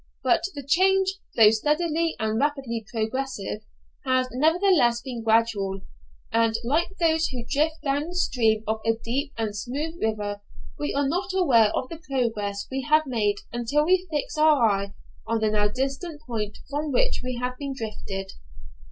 [0.23, 3.61] But the change, though steadily and rapidly progressive,
[4.03, 5.81] has nevertheless been gradual;
[6.31, 10.41] and, like those who drift down the stream of a deep and smooth river,
[10.79, 14.93] we are not aware of the progress we have made until we fix our eye
[15.27, 18.31] on the now distant point from which we have been drifted.